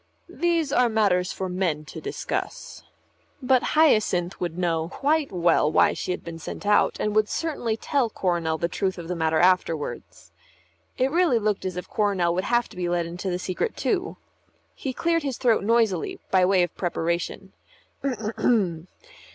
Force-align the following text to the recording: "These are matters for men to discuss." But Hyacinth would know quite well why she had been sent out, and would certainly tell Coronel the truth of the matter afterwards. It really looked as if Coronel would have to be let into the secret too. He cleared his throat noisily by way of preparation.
"These 0.27 0.73
are 0.73 0.89
matters 0.89 1.31
for 1.31 1.47
men 1.47 1.85
to 1.85 2.01
discuss." 2.01 2.81
But 3.39 3.61
Hyacinth 3.77 4.41
would 4.41 4.57
know 4.57 4.89
quite 4.89 5.31
well 5.31 5.71
why 5.71 5.93
she 5.93 6.09
had 6.09 6.23
been 6.23 6.39
sent 6.39 6.65
out, 6.65 6.97
and 6.99 7.15
would 7.15 7.29
certainly 7.29 7.77
tell 7.77 8.09
Coronel 8.09 8.57
the 8.57 8.67
truth 8.67 8.97
of 8.97 9.07
the 9.07 9.15
matter 9.15 9.37
afterwards. 9.37 10.31
It 10.97 11.11
really 11.11 11.37
looked 11.37 11.65
as 11.65 11.77
if 11.77 11.87
Coronel 11.87 12.33
would 12.33 12.45
have 12.45 12.67
to 12.69 12.75
be 12.75 12.89
let 12.89 13.05
into 13.05 13.29
the 13.29 13.37
secret 13.37 13.77
too. 13.77 14.17
He 14.73 14.91
cleared 14.91 15.21
his 15.21 15.37
throat 15.37 15.63
noisily 15.63 16.19
by 16.31 16.45
way 16.45 16.63
of 16.63 16.73
preparation. 16.75 17.53